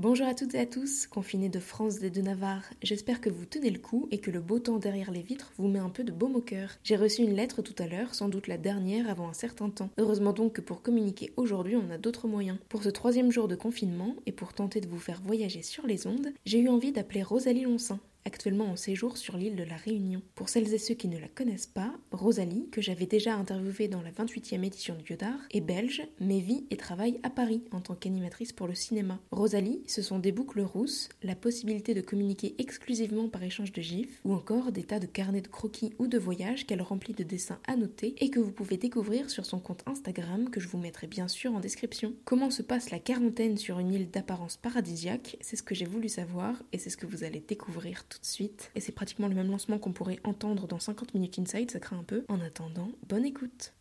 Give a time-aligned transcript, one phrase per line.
[0.00, 2.62] Bonjour à toutes et à tous, confinés de France et de Navarre.
[2.84, 5.66] J'espère que vous tenez le coup et que le beau temps derrière les vitres vous
[5.66, 6.70] met un peu de baume au cœur.
[6.84, 9.90] J'ai reçu une lettre tout à l'heure, sans doute la dernière avant un certain temps.
[9.98, 12.58] Heureusement donc que pour communiquer aujourd'hui, on a d'autres moyens.
[12.68, 16.06] Pour ce troisième jour de confinement et pour tenter de vous faire voyager sur les
[16.06, 20.22] ondes, j'ai eu envie d'appeler Rosalie Lonsin actuellement en séjour sur l'île de la Réunion.
[20.34, 24.02] Pour celles et ceux qui ne la connaissent pas, Rosalie, que j'avais déjà interviewée dans
[24.02, 27.94] la 28e édition de Biodar, est belge, mais vit et travaille à Paris en tant
[27.94, 29.20] qu'animatrice pour le cinéma.
[29.30, 34.20] Rosalie, ce sont des boucles rousses, la possibilité de communiquer exclusivement par échange de gifs,
[34.24, 37.60] ou encore des tas de carnets de croquis ou de voyages qu'elle remplit de dessins
[37.66, 41.28] annotés et que vous pouvez découvrir sur son compte Instagram que je vous mettrai bien
[41.28, 42.14] sûr en description.
[42.24, 45.36] Comment se passe la quarantaine sur une île d'apparence paradisiaque?
[45.40, 48.24] C'est ce que j'ai voulu savoir et c'est ce que vous allez découvrir tout de
[48.24, 48.70] suite.
[48.74, 51.98] Et c'est pratiquement le même lancement qu'on pourrait entendre dans 50 minutes inside, ça craint
[51.98, 52.24] un peu.
[52.28, 53.72] En attendant, bonne écoute.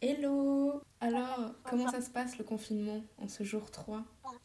[0.00, 4.02] Hello Alors, comment ça se passe le confinement en ce jour 3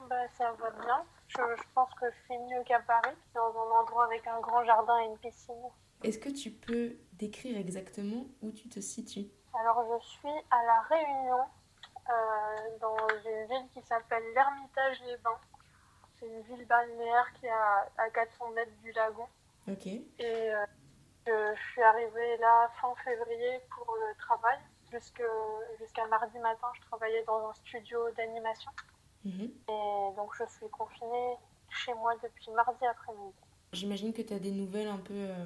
[0.10, 1.04] bah, Ça va bien.
[1.28, 1.38] Je,
[1.76, 5.06] pense que je suis mieux qu'à Paris, dans un endroit avec un grand jardin et
[5.08, 5.54] une piscine.
[6.02, 9.28] Est-ce que tu peux décrire exactement où tu te situes?
[9.54, 11.44] Alors, je suis à La Réunion,
[12.10, 15.42] euh, dans une ville qui s'appelle l'Ermitage-les-Bains.
[16.20, 19.26] C'est une ville balnéaire qui est à, 400 mètres du lagon.
[19.68, 19.88] Ok.
[19.88, 20.66] Et euh,
[21.26, 24.58] je suis arrivée là fin février pour le travail.
[24.92, 28.72] Jusqu'à mardi matin, je travaillais dans un studio d'animation.
[29.24, 29.52] Mhm.
[29.70, 31.36] Et donc, je suis confinée
[31.70, 33.36] chez moi depuis mardi après-midi.
[33.74, 35.14] J'imagine que tu as des nouvelles un peu.
[35.14, 35.46] Euh,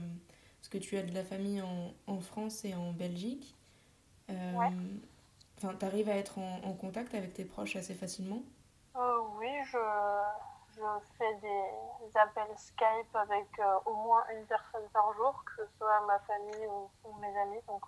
[0.63, 3.53] parce que tu as de la famille en, en France et en Belgique.
[4.29, 4.71] Euh, ouais.
[5.57, 8.41] Enfin, tu arrives à être en, en, contact avec tes proches assez facilement?
[8.95, 9.77] Euh, Oui, je,
[10.75, 10.81] je
[11.17, 16.01] fais des appels Skype avec euh, au moins une personne par jour, que ce soit
[16.07, 17.61] ma famille ou, mes amis.
[17.67, 17.83] Donc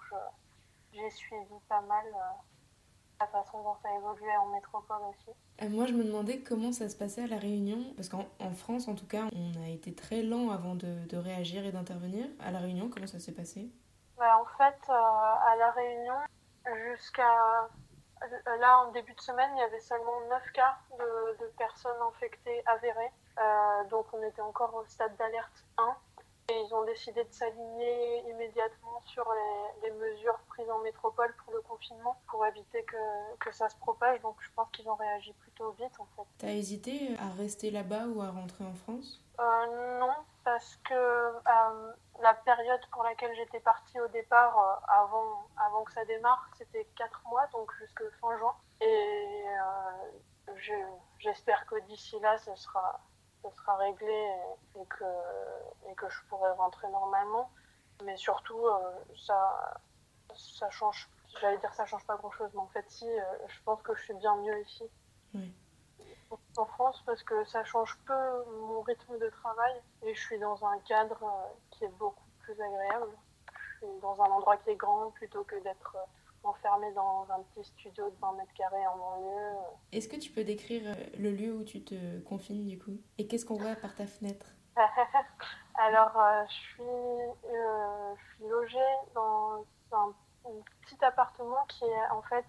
[0.93, 5.35] j'ai suivi pas mal euh, la façon dont ça évoluait en métropole aussi.
[5.61, 8.25] Euh, moi, je me demandais comment ça se passait à La Réunion, parce qu'en
[8.55, 12.27] France, en tout cas, on a été très lent avant de, de réagir et d'intervenir.
[12.39, 13.69] À La Réunion, comment ça s'est passé?
[14.17, 16.15] Bah, En fait, à La Réunion,
[16.91, 17.69] jusqu'à
[18.59, 23.11] là, en début de semaine, il y avait seulement 9 cas de, personnes infectées avérées.
[23.37, 25.95] Euh, donc on était encore au stade d'alerte 1.
[26.49, 29.27] Et ils ont décidé de s'aligner immédiatement sur
[29.83, 34.21] les, mesures prises en métropole pour le confinement, pour éviter que, que ça se propage.
[34.21, 36.27] Donc je pense qu'ils ont réagi plutôt vite en fait.
[36.37, 39.21] T'as hésité à rester là-bas ou à rentrer en France?
[39.39, 40.13] Euh, Non,
[40.43, 45.93] parce que euh, la période pour laquelle j'étais partie au départ, euh, avant, avant que
[45.93, 48.55] ça démarre, c'était 4 mois, donc jusque fin juin.
[48.81, 49.45] Et
[51.19, 52.99] j'espère que d'ici là, ce sera,
[53.51, 54.35] ce sera réglé
[54.79, 55.03] et, que,
[55.89, 57.49] et que je pourrai rentrer normalement.
[58.03, 58.65] Mais surtout,
[59.15, 59.79] ça,
[60.35, 63.07] ça change, j'allais dire ça change pas grand chose, mais en fait, si,
[63.47, 64.83] je pense que je suis bien mieux ici.
[65.33, 65.53] Oui
[66.57, 68.13] en France parce que ça change peu
[68.67, 69.73] mon rythme de travail
[70.03, 73.11] et je suis dans un cadre euh, qui est beaucoup plus agréable.
[73.51, 76.05] Je suis dans un endroit qui est grand plutôt que d'être euh,
[76.45, 79.57] enfermée dans un petit studio de 20 mètres carrés en banlieue.
[79.91, 82.97] Est-ce que tu peux décrire euh, le lieu où tu te confines du coup?
[83.17, 84.47] Et qu'est-ce qu'on voit par ta fenêtre?
[85.75, 86.17] Alors,
[86.47, 86.83] je, suis,
[87.43, 88.77] je suis logée
[89.13, 90.13] dans un,
[90.81, 92.45] petit appartement qui est en fait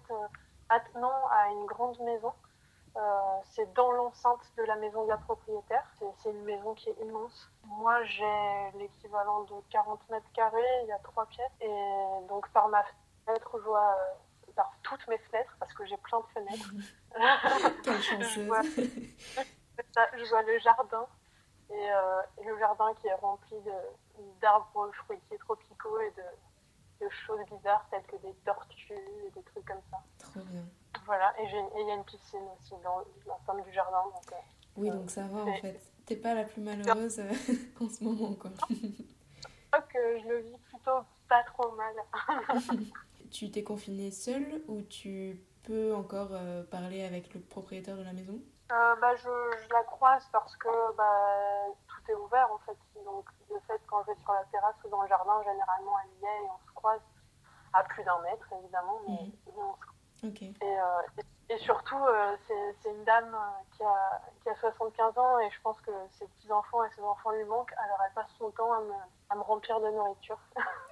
[0.69, 2.31] attenant à une grande maison
[2.97, 3.01] euh,
[3.51, 5.83] c'est dans l'enceinte de la maison de la propriétaire.
[5.99, 7.51] C'est une maison qui est immense.
[7.65, 11.51] Moi, j'ai l'équivalent de 40 mètres carrés, il y a trois pièces.
[11.61, 12.83] Et donc, par ma
[13.27, 16.71] je vois, euh, par toutes mes fenêtres, parce que j'ai plein de fenêtres.
[17.85, 21.07] je, vois, je vois le jardin.
[21.69, 23.57] Et, euh, et, le jardin qui est rempli
[24.41, 29.65] d'arbres fruitiers tropicaux et de, de choses bizarres telles que des tortues et des trucs
[29.65, 29.97] comme ça.
[30.19, 30.63] Trop bien.
[31.05, 33.03] Voilà, et il y a une piscine aussi dans
[33.45, 34.03] forme du jardin.
[34.03, 34.35] Donc, euh,
[34.75, 35.79] oui, donc ça va en fait.
[36.05, 37.31] T'es pas la plus malheureuse euh,
[37.81, 38.51] en ce moment, quoi.
[38.69, 38.75] Je
[39.71, 40.99] crois que je le vis plutôt
[41.29, 41.95] pas trop mal.
[43.31, 48.13] tu t'es confinée seule ou tu peux encore euh, parler avec le propriétaire de la
[48.13, 48.39] maison?
[48.69, 52.77] Bah, je, je, la croise parce que bah, tout est ouvert en fait.
[53.05, 56.21] Donc le fait quand je vais sur la terrasse ou dans le jardin, généralement elle
[56.21, 57.01] y est et on se croise
[57.73, 59.31] à plus d'un mètre évidemment, mais mhm.
[59.47, 59.87] on se
[60.25, 61.01] euh,
[61.49, 65.49] et, et, surtout, euh, c'est une dame euh, qui a, qui a 75 ans et
[65.51, 67.73] je pense que ses petits-enfants et ses enfants lui manquent.
[67.77, 68.93] Alors elle passe son temps à me,
[69.29, 70.39] à me remplir de nourriture.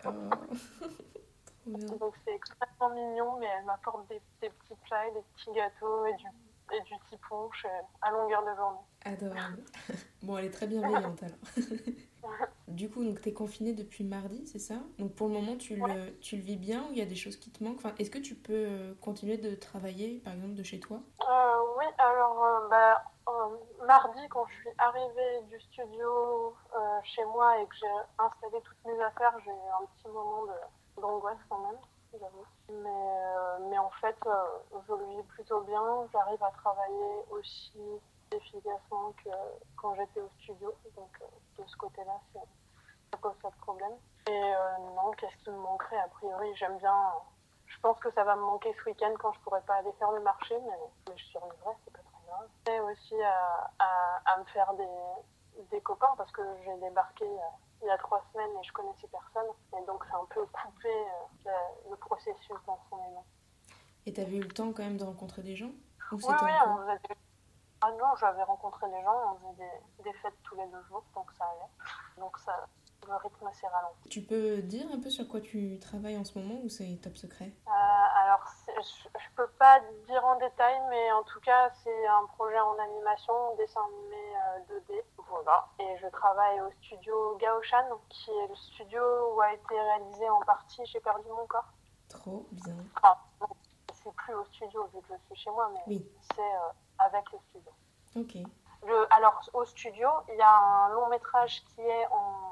[0.06, 0.10] Oh.
[1.66, 6.14] Donc c'est extrêmement mignon, mais elle m'apporte des, des, petits plats, des petits gâteaux et
[6.14, 6.26] du,
[6.74, 7.66] et du petit punch
[8.02, 8.80] à longueur de journée.
[9.06, 9.64] Adorable.
[10.24, 11.38] Bon, elle est très bienveillante alors.
[12.68, 14.76] Du coup, donc tu es confinée depuis mardi, c'est ça?
[14.98, 17.16] Donc pour le moment, tu, le, tu le vis bien ou il y a des
[17.16, 17.78] choses qui te manquent?
[17.78, 20.98] Enfin, Est-ce que tu peux euh, continuer de travailler, par exemple, de chez toi?
[21.22, 23.04] Euh, Oui, alors bah,
[23.86, 26.56] mardi, quand je suis arrivée du studio
[27.04, 27.88] chez moi et que j'ai
[28.18, 30.46] installé toutes mes affaires, j'ai eu un petit moment
[30.98, 31.78] d'angoisse quand même,
[32.14, 32.46] j'avoue.
[32.70, 34.18] Mais, mais en fait,
[34.88, 36.08] je le vis plutôt bien.
[36.12, 37.82] J'arrive à travailler aussi
[38.32, 39.30] efficacement que
[39.76, 40.74] quand j'étais au studio.
[40.96, 41.20] Donc
[41.58, 43.94] de ce côté-là, ça pose pas de problème.
[44.28, 44.54] Et
[44.96, 46.00] non, qu'est-ce qui me manquerait?
[46.00, 47.14] A priori, j'aime bien
[47.68, 50.12] je pense que ça va me manquer ce week-end quand je pourrai pas aller faire
[50.12, 52.48] le marché, mais, je survivrai, c'est pas très grave.
[52.68, 53.72] Et aussi à,
[54.26, 57.26] à, me faire des, des, copains parce que j'ai débarqué
[57.82, 59.50] il y a trois semaines et je connaissais personne.
[59.78, 61.50] Et donc c'est un peu coupé euh,
[61.90, 63.26] le processus dans son élan.
[64.06, 65.72] Et tu avais eu le temps quand même de rencontrer des gens?
[66.12, 67.00] Oui, oui, on avait...
[67.82, 71.04] Ah non, j'avais rencontré des gens, on faisait des, des fêtes tous les deux jours,
[71.14, 72.22] donc ça allait.
[72.22, 72.68] Donc ça,
[73.08, 74.10] le rythme assez ralenti.
[74.10, 77.18] Tu peux dire un peu sur quoi tu travailles en ce moment ou c'est top
[77.18, 77.52] secret?
[77.68, 77.72] Euh,
[78.24, 82.60] Alors, je, ne peux pas dire en détail, mais en tout cas, c'est un projet
[82.60, 84.25] en animation, dessin animé
[85.26, 85.30] 2D.
[85.30, 85.68] Voilà.
[85.80, 89.02] Et je travaille au studio Gaoshan, qui est le studio
[89.34, 91.72] où a été réalisé en partie J'ai perdu mon corps.
[92.10, 92.76] Trop bien.
[92.98, 93.18] Enfin,
[93.94, 96.02] c'est plus au studio vu que je suis chez moi, mais
[96.36, 97.72] c'est euh, avec le studio.
[98.16, 98.38] Ok.
[99.10, 102.46] alors, au studio, il y a un long métrage qui est en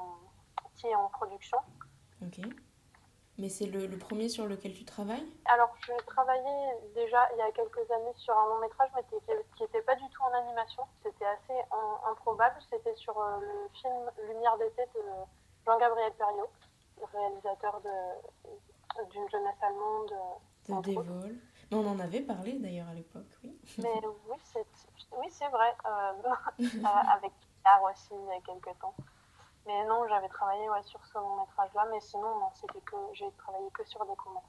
[0.92, 1.58] en production.
[2.22, 2.40] Ok.
[3.38, 5.26] Mais c'est le, le, premier sur lequel tu travailles?
[5.46, 9.02] Alors, je travaillais déjà il y a quelques années sur un long métrage, mais
[9.56, 10.84] qui n'était pas du tout en animation.
[11.02, 11.60] C'était assez
[12.10, 12.54] improbable.
[12.70, 15.00] C'était sur euh, le film Lumière d'été de
[15.66, 16.50] Jean-Gabriel Perriot,
[17.12, 17.80] réalisateur
[19.10, 20.14] d'une jeunesse allemande.
[20.68, 21.36] De Dévol.
[21.70, 23.58] Mais on en avait parlé d'ailleurs à l'époque, oui.
[23.78, 24.64] Mais oui, c'est
[25.12, 25.74] oui, vrai.
[25.86, 27.32] Euh, avec
[27.62, 28.94] Pierre aussi il y a quelques temps.
[29.66, 33.30] Mais non, j'avais travaillé ouais, sur ce long métrage-là, mais sinon, non, c'était que j'ai
[33.38, 34.42] travaillé que sur des courts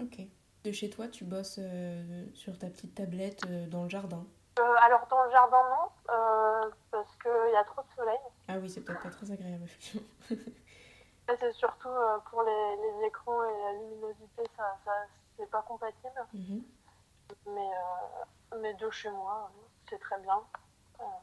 [0.00, 0.20] Ok.
[0.64, 4.26] De chez toi, tu bosses euh, sur ta petite tablette euh, dans le jardin?
[4.58, 8.18] Euh, Alors, dans le jardin, non, parce qu'il y a trop de soleil.
[8.48, 10.08] Ah oui, c'est peut-être pas très agréable, effectivement.
[11.38, 11.88] c'est surtout
[12.30, 14.92] pour les, les, écrans et la luminosité, ça, ça
[15.36, 16.26] c'est pas compatible.
[16.32, 16.62] Mhm.
[17.46, 17.70] mais,
[18.60, 19.50] mais de chez moi,
[19.88, 20.42] c'est très bien.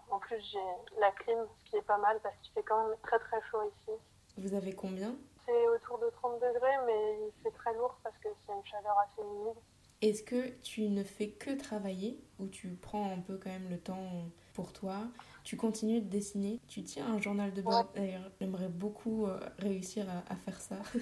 [0.10, 2.98] En plus, j'ai la clim, ce qui est pas mal parce qu'il fait quand même
[3.04, 3.92] très très chaud ici.
[4.38, 5.16] Vous avez combien?
[5.46, 8.98] C'est autour de 30 degrés, mais il fait très lourd parce que c'est une chaleur
[9.00, 9.58] assez humide.
[10.02, 13.80] Est-ce que tu ne fais que travailler ou tu prends un peu quand même le
[13.80, 14.98] temps pour toi?
[15.44, 16.60] Tu continues de dessiner?
[16.68, 17.90] Tu tiens un journal de bord?
[17.96, 20.76] D'ailleurs, j'aimerais beaucoup euh, réussir à, faire ça.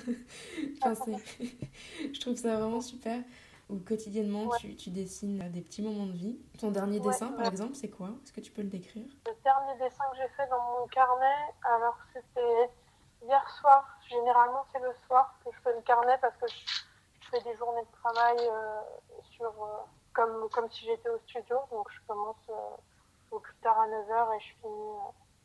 [2.14, 3.22] je trouve ça vraiment super
[3.72, 6.38] où quotidiennement tu, tu, dessines des petits moments de vie.
[6.60, 8.10] Ton dernier dessin, par exemple, c'est quoi?
[8.24, 9.08] Est-ce que tu peux le décrire?
[9.26, 12.70] Le dernier dessin que j'ai fait dans mon carnet, alors c'était
[13.24, 13.98] hier soir.
[14.10, 17.82] Généralement, c'est le soir que je fais le carnet parce que je, fais des journées
[17.82, 18.82] de travail euh,
[19.32, 19.68] sur, euh,
[20.14, 21.58] comme, comme si j'étais au studio.
[21.72, 22.76] Donc, je commence euh,
[23.32, 24.98] au plus tard à 9h et je finis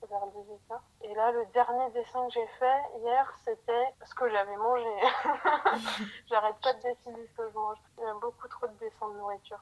[0.09, 0.79] vers 18h.
[1.03, 5.03] Et là, le dernier dessin que j'ai fait hier, c'était ce que j'avais mangé.
[6.27, 7.79] J'arrête pas de dessiner ce que je mange.
[7.99, 9.61] Il y a beaucoup trop de dessins de nourriture.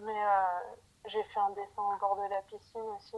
[0.00, 0.76] Mais euh,
[1.06, 3.16] j'ai fait un dessin au bord de la piscine aussi.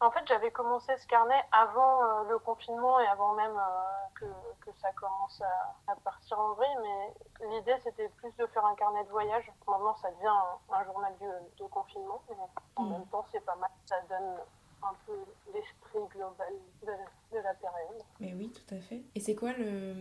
[0.00, 4.24] En fait, j'avais commencé ce carnet avant euh, le confinement et avant même euh, que,
[4.60, 5.40] que, ça commence
[5.86, 9.50] à, partir en vrille, mais l'idée c'était plus de faire un carnet de voyage.
[9.66, 10.32] Maintenant, ça devient
[10.70, 12.36] un, journal de, confinement, mais
[12.76, 12.90] en mmh.
[12.90, 13.70] même temps, c'est pas mal.
[13.86, 14.36] Ça donne
[14.84, 15.12] un peu
[15.52, 18.02] l'esprit global de, la période.
[18.20, 19.02] Mais oui, tout à fait.
[19.14, 19.94] Et c'est quoi le,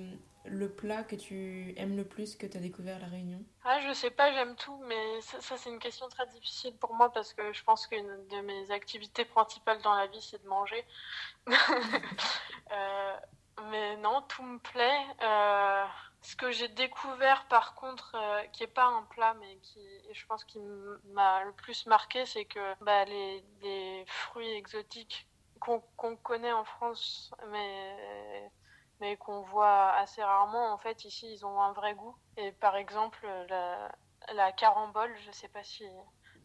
[0.45, 3.43] le plat que tu aimes le plus que tu as découvert à La Réunion?
[3.63, 7.11] Ah, Je sais pas, j'aime tout, mais ça, c'est une question très difficile pour moi
[7.11, 10.85] parce que je pense qu'une de mes activités principales dans la vie, c'est de manger.
[11.47, 13.17] euh,
[13.69, 15.05] mais non, tout me plaît.
[15.21, 15.85] Euh,
[16.23, 20.25] ce que j'ai découvert par contre, euh, qui est pas un plat, mais qui, je
[20.25, 20.59] pense, qui
[21.11, 25.27] m'a le plus marqué, c'est que bah, les, les, fruits exotiques
[25.59, 28.51] qu'on connaît en France, mais,
[28.99, 32.15] mais qu'on voit assez rarement, en fait, ici, ils ont un vrai goût.
[32.35, 33.89] Et par exemple, la,
[34.33, 35.85] la carambole, je sais pas si,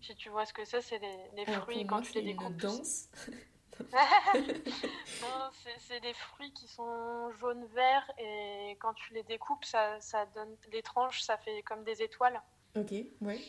[0.01, 2.63] si tu vois ce que c'est, c'est les, les fruits quand tu les découpes.
[5.89, 10.83] c'est des fruits qui sont jaune-vert et quand tu les découpes, ça, ça, donne les
[10.83, 12.41] tranches, ça fait comme des étoiles.
[12.77, 12.93] Ok,
[13.23, 13.41] ouais.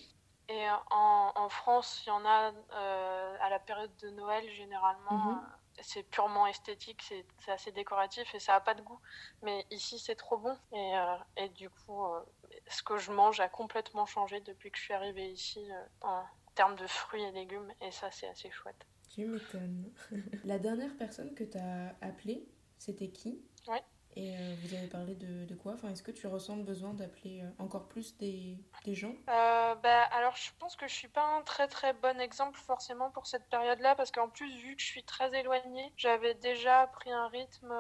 [0.48, 5.12] Et en, en France, il y en a euh, à la période de Noël généralement.
[5.12, 5.42] Mhm.
[5.82, 9.00] C'est purement esthétique, c'est assez décoratif et ça n'a pas de goût.
[9.44, 10.58] Mais ici, c'est trop bon.
[10.74, 12.20] Et, euh, et du coup, euh,
[12.68, 15.66] ce que je mange a complètement changé depuis que je suis arrivée ici
[16.02, 16.24] en
[16.56, 17.72] termes de fruits et légumes.
[17.80, 18.86] Et ça, c'est assez chouette.
[19.10, 19.92] Tu m'étonnes.
[20.46, 22.48] la dernière personne que tu as appelée,
[22.78, 23.42] c'était qui?
[23.68, 23.78] Oui,
[24.16, 25.74] Et euh, vous avez parlé de, de quoi?
[25.74, 29.16] Enfin, Est-ce que tu ressens le besoin d'appeler euh, encore plus des, des gens?
[29.30, 33.12] Euh, bah, Alors, je pense que je suis pas un très très bon exemple forcément
[33.12, 37.12] pour cette période-là, parce qu'en plus, vu que je suis très éloignée, j'avais déjà pris
[37.12, 37.74] un rythme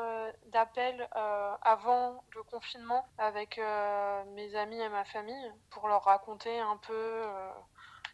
[0.47, 1.07] d'appel
[1.61, 3.59] avant le confinement avec
[4.35, 7.23] mes amis et ma famille pour leur raconter un peu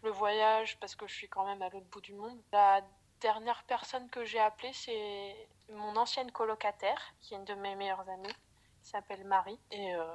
[0.03, 2.39] le voyage, parce que je suis quand même à l'autre bout du monde.
[2.53, 2.81] La
[3.25, 5.35] dernière personne que j'ai appelée, c'est
[5.73, 8.37] mon ancienne colocataire, qui est une de mes meilleures amies,
[8.83, 9.59] qui s'appelle Marie.
[9.71, 10.05] Et, euh,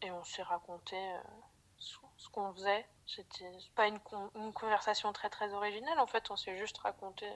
[0.00, 1.18] et on s'est raconté euh,
[1.76, 2.86] ce qu'on faisait.
[3.06, 4.00] C'était pas une,
[4.34, 7.26] une, conversation très très originale, en fait, on s'est juste raconté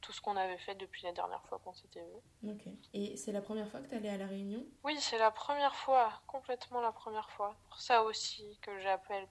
[0.00, 2.50] tout ce qu'on avait fait depuis la dernière fois qu'on s'était vu.
[2.50, 2.62] Ok.
[2.92, 4.64] Et c'est la première fois que tu allais à La Réunion?
[4.84, 7.56] Oui, c'est la première fois, complètement la première fois.
[7.68, 9.26] Pour ça aussi que j'appelle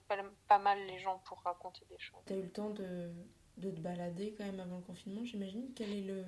[0.47, 2.21] pas mal les gens pour raconter des choses.
[2.25, 3.13] Tu as eu le temps de,
[3.61, 5.71] de te balader quand même avant le confinement, j'imagine.
[5.75, 6.23] Quel est le,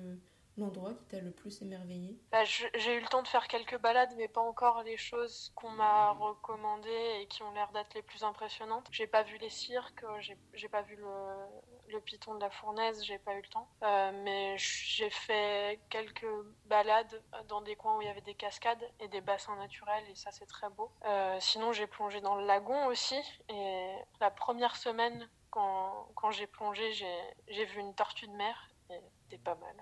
[0.56, 2.18] l'endroit qui t'a le plus émerveillé?
[2.30, 5.70] Bah, J'ai eu le temps de faire quelques balades, mais pas encore les choses qu'on
[5.70, 8.86] m'a recommandées et qui ont l'air d'être les plus impressionnantes.
[8.90, 10.04] J'ai pas vu les cirques,
[10.52, 13.68] j'ai pas vu le, le, piton de la fournaise, j'ai pas eu le temps.
[13.82, 16.26] Euh, mais j'ai fait quelques
[16.66, 20.14] balades dans des coins où il y avait des cascades et des bassins naturels, et
[20.14, 20.90] ça c'est très beau.
[21.04, 26.48] Euh, sinon, j'ai plongé dans le lagon aussi, et la première semaine quand, quand j'ai
[26.48, 29.76] plongé, j'ai vu une tortue de mer c'était pas mal.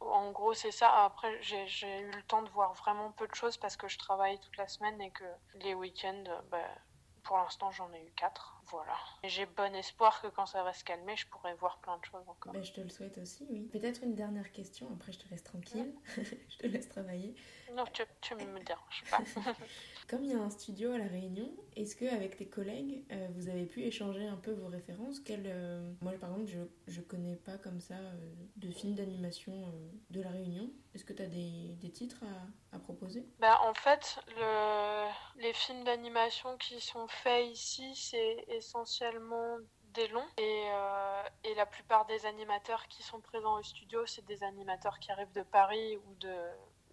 [0.00, 1.04] en gros, c'est ça.
[1.04, 4.38] Après, j'ai eu le temps de voir vraiment peu de choses parce que je travaille
[4.38, 5.24] toute la semaine et que
[5.54, 6.68] les week-ends, bah,
[7.24, 8.61] pour l'instant, j'en ai eu quatre.
[8.70, 8.96] Voilà.
[9.24, 12.26] J'ai bon espoir que quand ça va se calmer, je pourrai voir plein de choses
[12.28, 12.52] encore.
[12.52, 13.68] Ben, je te le souhaite aussi, oui.
[13.72, 15.94] Peut-être une dernière question, après je te laisse tranquille.
[16.16, 17.34] je te laisse travailler.
[17.74, 19.18] Non, tu, tu me déranges pas.
[20.08, 23.48] Comme il y a un studio à La Réunion, est-ce qu'avec tes collègues, euh, vous
[23.48, 25.20] avez pu échanger un peu vos références?
[25.30, 29.72] Euh, Moi, par exemple, je ne connais pas comme ça euh, de films d'animation
[30.10, 30.70] de La Réunion.
[30.94, 32.22] Est-ce que tu as des, des titres
[32.72, 33.26] à, à proposer?
[33.38, 35.08] Bah, En fait, le...
[35.40, 39.58] les films d'animation qui sont faits ici, c'est essentiellement
[39.94, 44.24] des longs et, euh, et, la plupart des animateurs qui sont présents au studio, c'est
[44.24, 46.34] des animateurs qui arrivent de Paris ou de,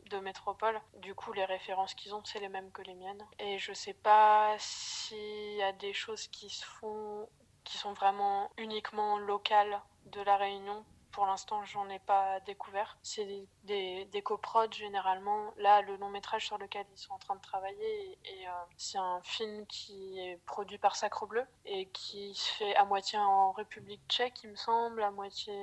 [0.09, 0.79] de métropole.
[0.97, 3.25] Du coup, les références qu'ils ont, c'est les mêmes que les miennes.
[3.39, 7.29] Et je sais pas s'il y a des choses qui se font,
[7.63, 10.83] qui sont vraiment uniquement locales de la Réunion
[11.19, 12.97] pour l'instant, j'en ai pas découvert.
[13.03, 13.25] C'est
[13.65, 15.53] des, des, coprods généralement.
[15.57, 18.99] Là, le long métrage sur lequel ils sont en train de travailler, et, euh, c'est
[18.99, 23.51] un film qui est produit par Sacre Bleu et qui se fait à moitié en
[23.51, 25.53] République tchèque, il me semble, à moitié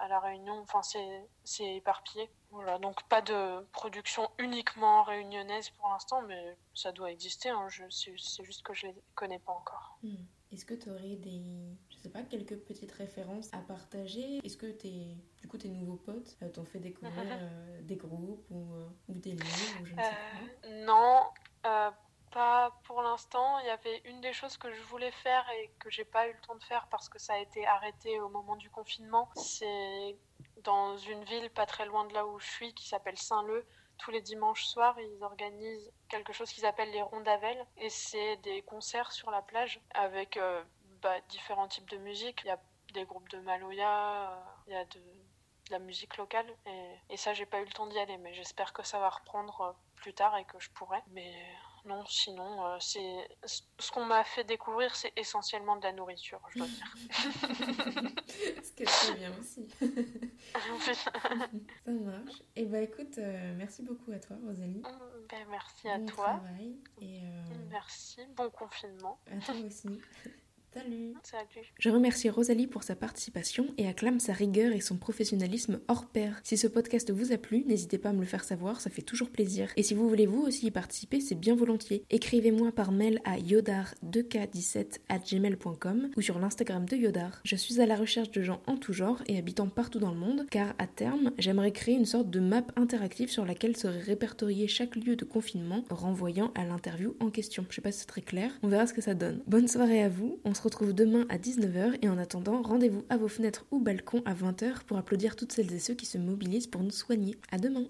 [0.00, 0.58] à La Réunion.
[0.62, 2.30] Enfin, c'est, éparpillé.
[2.50, 7.50] Voilà, donc pas de production uniquement réunionnaise pour l'instant, mais ça doit exister.
[7.50, 7.68] Hein.
[7.90, 9.98] C'est, juste que je les connais pas encore.
[10.02, 10.24] Hmm.
[10.52, 11.42] Est-ce que tu aurais des,
[12.02, 15.96] je sais pas, quelques petites références à partager Est-ce que tes, du coup, tes nouveaux
[15.96, 19.94] potes euh, t'ont fait découvrir euh, des groupes ou, euh, ou, des livres ou je
[19.94, 20.10] ne sais
[20.62, 21.22] pas Non,
[22.32, 23.60] pas pour l'instant.
[23.60, 26.32] Il y avait une des choses que je voulais faire et que j'ai pas eu
[26.32, 29.28] le temps de faire parce que ça a été arrêté au moment du confinement.
[29.36, 30.16] C'est
[30.64, 33.64] dans une ville pas très loin de là où je suis qui s'appelle Saint-Leu
[33.98, 37.64] tous les dimanches soirs, ils organisent quelque chose qu'ils appellent les rondavelles.
[37.76, 40.62] Et c'est des concerts sur la plage avec euh,
[41.02, 42.40] bah, différents types de musique.
[42.44, 42.60] Il y a
[42.94, 46.46] des groupes de Maloya, euh, il y a de, de, la musique locale.
[46.66, 49.10] Et, et ça, j'ai pas eu le temps d'y aller, mais j'espère que ça va
[49.10, 50.98] reprendre euh, plus tard et que je pourrai.
[51.12, 51.32] Mais
[51.84, 56.58] non, sinon, euh, c'est ce qu'on m'a fait découvrir, c'est essentiellement de la nourriture, je
[56.58, 56.94] dois dire.
[58.62, 59.66] ce que c'est bien aussi.
[60.94, 62.40] Ça marche.
[62.54, 64.80] Et eh bah ben, écoute, euh, merci beaucoup à toi, Rosalie.
[64.80, 66.24] Mm, ben, merci à bon toi.
[66.24, 67.42] Travail et euh...
[67.70, 68.20] Merci.
[68.36, 69.18] Bon confinement.
[69.30, 70.00] À toi aussi.
[70.74, 71.12] Salut.
[71.22, 71.66] Salut.
[71.78, 76.40] Je remercie Rosalie pour sa participation et acclame sa rigueur et son professionnalisme hors pair.
[76.44, 79.02] Si ce podcast vous a plu, n'hésitez pas à me le faire savoir, ça fait
[79.02, 79.70] toujours plaisir.
[79.76, 82.06] Et si vous voulez vous aussi y participer, c'est bien volontiers.
[82.08, 87.42] Écrivez-moi par mail à yodar2k17 ou sur l'Instagram de Yodar.
[87.44, 90.18] Je suis à la recherche de gens en tout genre et habitant partout dans le
[90.18, 94.68] monde, car à terme, j'aimerais créer une sorte de map interactive sur laquelle serait répertorié
[94.68, 97.66] chaque lieu de confinement, renvoyant à l'interview en question.
[97.68, 99.42] Je sais pas si c'est très clair, on verra ce que ça donne.
[99.46, 103.16] Bonne soirée à vous, on se retrouve demain à 19h et en attendant, rendez-vous à
[103.16, 106.68] vos fenêtres ou balcons à 20h pour applaudir toutes celles et ceux qui se mobilisent
[106.68, 107.36] pour nous soigner.
[107.50, 107.82] À demain